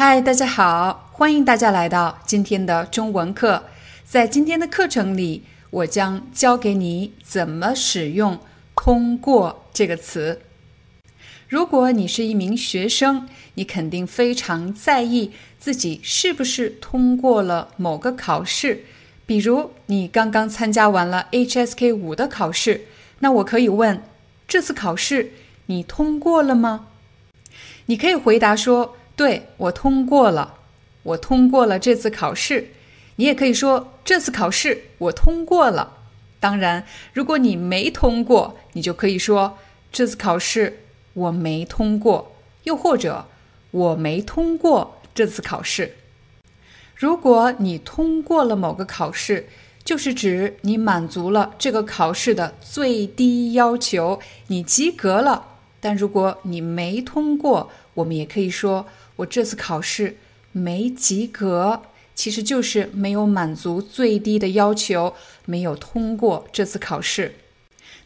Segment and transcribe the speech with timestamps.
[0.00, 3.64] 嗨，大家好，欢迎大家来到今天的中文课。
[4.04, 8.38] 在今天的课程里，我将教给你怎么使用
[8.76, 10.40] “通过”这个词。
[11.48, 18.84] 如果你是一名学生，你肯定非常在意自己是不是通过了某个考试。
[19.26, 22.82] 比如，你刚刚参加完了 HSK 五的考试，
[23.18, 24.00] 那我可以问：
[24.46, 25.32] 这次考试
[25.66, 26.86] 你通过了吗？
[27.86, 28.94] 你可以回答说。
[29.18, 30.54] 对我通过了，
[31.02, 32.68] 我通过了这次考试。
[33.16, 35.94] 你也可以说这次考试我通过了。
[36.38, 39.58] 当然，如果你没通过，你就可以说
[39.90, 43.26] 这次考试我没通过，又或者
[43.72, 45.96] 我没通过这次考试。
[46.94, 49.48] 如果你通过了某个考试，
[49.82, 55.47] 就是指你满足了这个考试的最低要求，你及格了。
[55.80, 58.86] 但如果你没通过，我们也可以说。
[59.16, 60.16] 我这次考试
[60.52, 61.82] 没及格，
[62.14, 65.12] 其实就是没有满足最低的要求，
[65.44, 67.34] 没有通过这次考试。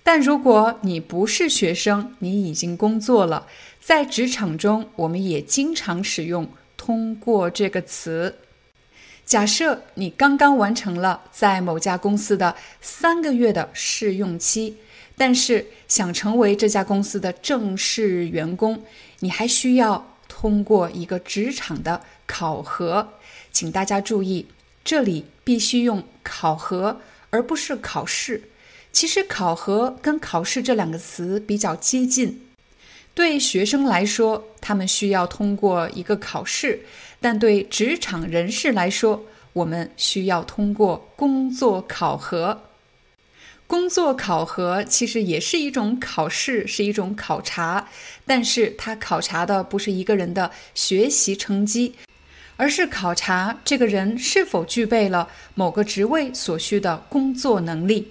[0.02, 3.46] 但如果你不是学生，你已经工作了，
[3.78, 8.36] 在职场中，我们也经常使用“通过”这个词。
[9.26, 14.78] 假设你刚刚完成了在某家公司的三个月的试用期，
[15.16, 18.82] 但是想成为这家公司的正式员工，
[19.20, 20.08] 你还需要。
[20.34, 23.06] 通过一个职场的考核，
[23.52, 24.46] 请大家注意，
[24.82, 28.42] 这里必须用考核而不是考试。
[28.92, 32.46] 其实考核跟考试这两个词比较接近。
[33.14, 36.78] 对学生来说，他们需要通过一个考试；
[37.20, 42.58] 但对职场人士来说，我们需要通过工作考核。
[43.66, 47.88] 工作考核其实也是一种考试，是一种考察，
[48.26, 51.94] 但是它考察的不是一个人的学习成绩，
[52.58, 58.08] 而是考察这个人是否具备了某个职位所需的工作能力。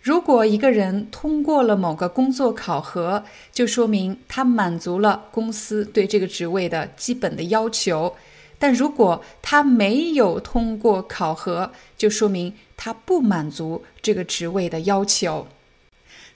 [0.00, 8.14] 如果一个人通过了某个工作考核，就说明他满足了公司对这个职位的基本的要求。
[8.58, 15.48] 但如果他没有通过考核，就说明他不满足这个职位的要求。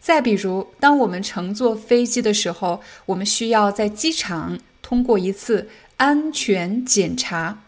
[0.00, 5.68] 再比如，当我们乘坐飞机的时候，我们需要在机场通过一次
[5.98, 7.64] 安全检查。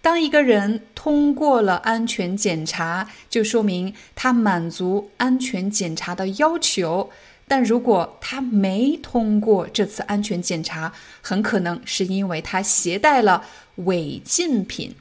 [0.00, 7.10] 当一个人通过了安全检查，就说明他满足安全检查的要求。
[7.48, 13.44] 但如果他没通过这次安全检查，很可能是因为他携带了
[13.76, 14.94] 违禁品。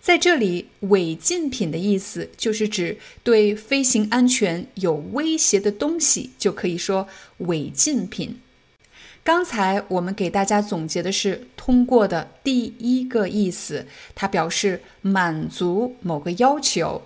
[0.00, 7.06] 在这里，违禁品的意思就是指对飞行安全有威胁的东西，就可以说
[7.38, 8.40] 违禁品。
[9.22, 17.02] 刚才我们给大家总结的是通过的第一个意思，它表示满足某个要求。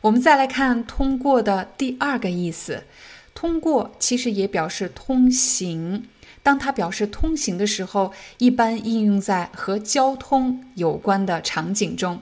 [0.00, 2.84] 我们再来看通过的第二个意思。
[3.40, 6.06] 通过其实也表示通行，
[6.42, 12.20] 当它表示通行的时候，一般应用在和交通有关的场景中。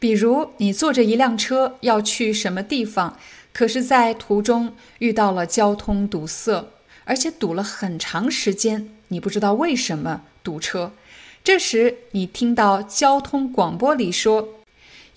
[0.00, 3.16] 比如，你坐着一辆车要去什么地方，
[3.52, 6.66] 可是，在途中遇到了交通堵塞，
[7.04, 10.90] 而且堵了很长时间，你不知道为什么堵车。
[11.44, 14.48] 这时，你听到交通广播里说。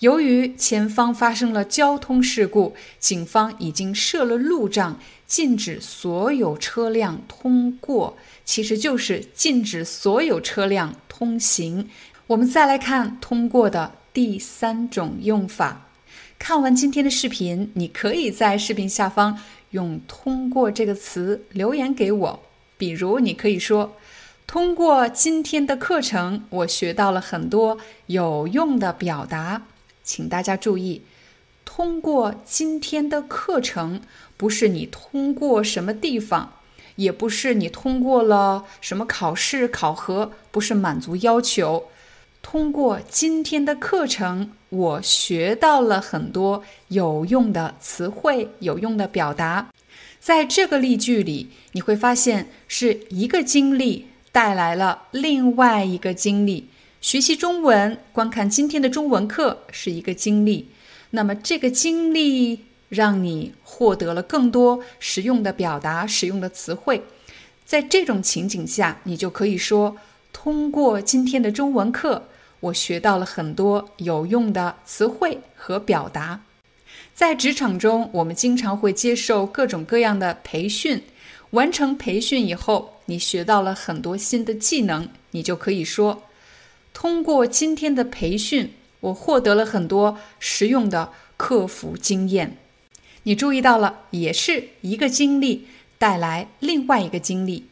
[0.00, 11.90] 由于前方发生了交通事故，警方已经设了路障，禁止所有车辆通过，其实就是禁止所有车辆通行。
[12.28, 15.88] 我们再来看“通过”的第三种用法。
[16.38, 19.40] 看完今天的视频，你可以在视频下方
[19.70, 22.42] 用“通过”这个词留言给我。
[22.76, 23.96] 比如，你可以说
[24.46, 29.62] ：“通过今天的课程，我学到了很多有用的表达。”
[30.08, 31.02] 请大家注意，
[31.66, 34.00] 通过今天的课程，
[34.38, 36.54] 不是你通过什么地方，
[36.96, 41.88] 也不是你通过了什么考试考核，不是满足要求。
[42.40, 49.68] 通过今天的课程，我学到了很多有用的词汇、有用的表达。
[50.18, 56.70] 在这个例句里，你会发现是一个经历带来了另外一个经历。
[57.00, 60.68] 学习中文，观看今天的中文课是一个经历。
[61.10, 67.02] 那么，这个经历让你获得了更多实用的表达、实用的词汇。
[67.64, 69.96] 在这种情景下，你就可以说：
[70.32, 72.24] 通过今天的中文课。
[72.60, 76.40] 我学到了很多有用的词汇和表达。
[77.14, 81.00] 在职场中，我们经常会接受各种各样的培训。
[81.50, 86.20] 完成培训以后，你学到了很多新的技能，你就可以说：
[87.00, 92.56] 通过今天的培训，我获得了很多实用的客服经验。
[93.22, 97.66] 你注意到了，也是一个经历带来另外一个经历。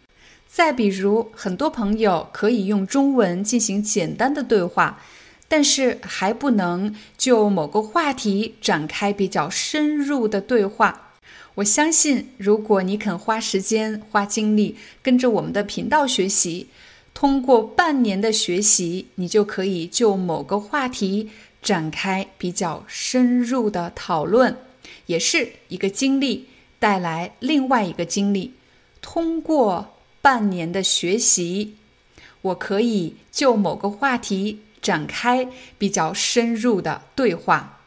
[0.46, 5.02] 再比如，很多朋友可以用中文进行简单的对话，
[5.48, 11.14] 但是还不能就某个话题展开比较深入的对话。
[11.56, 16.68] 我相信，如果你肯花时间、花精力跟着我们的频道学习，
[17.16, 21.30] 通过半年的学习，你就可以就某个话题
[21.62, 24.54] 展开比较深入的讨论，
[25.06, 26.48] 也是一个经历
[26.78, 28.52] 带来另外一个经历，
[29.00, 29.94] 通过。
[30.20, 31.76] 半年的学习，
[32.42, 35.48] 我可以就某个话题展开
[35.78, 37.78] 比较深入的对话。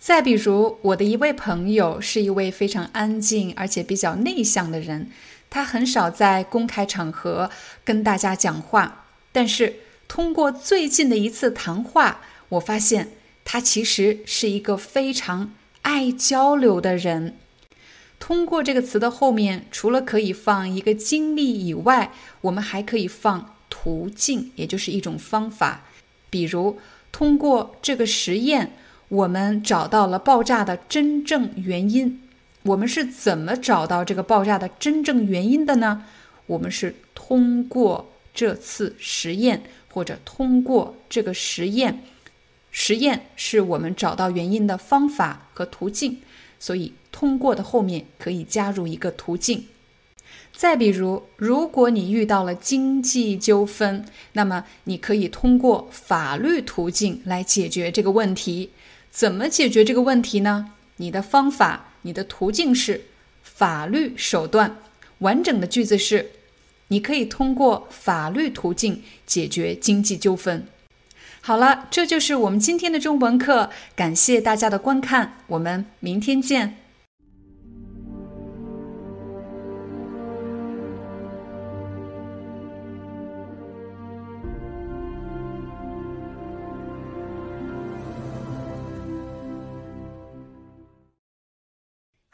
[0.00, 5.12] 再比如，我的一位朋友是一位非常安静而且比较内向的人，
[5.54, 7.48] 他很少在公开场合
[7.84, 9.04] 跟大家讲话。
[9.30, 9.76] 但是
[10.08, 13.12] 通过最近的一次谈话，我发现
[13.44, 15.52] 他其实是一个非常
[15.82, 17.36] 爱交流的人。
[18.18, 22.10] 通过这个词的后面，除了可以放一个经历以外，
[22.40, 25.84] 我们还可以放途径，也就是一种方法。
[26.30, 26.80] 比如，
[27.12, 28.72] 通过这个实验，
[29.06, 32.20] 我们找到了爆炸的真正原因。
[32.64, 36.04] 我们是怎么找到这个爆炸的真正原因的呢？
[36.46, 42.02] 我们是通过这次实验，或者通过这个实验。
[42.70, 46.18] 实验是我们找到原因的方法和途径。
[46.58, 49.66] 所以，通过的后面可以加入一个途径。
[50.56, 58.70] 再比如，如果你遇到了经济纠纷，那么你可以通过法律途径来解决这个问题。
[59.10, 60.72] 怎么解决这个问题呢？
[60.96, 63.02] 你的方法，你的途径是
[63.42, 64.78] 法律手段。
[65.18, 66.30] 完整的句子是：
[66.88, 70.66] 你可以通过法律途径解决经济纠纷。
[71.40, 73.70] 好了，这就是我们今天的中文课。
[73.94, 76.83] 感谢大家的观看，我们明天见。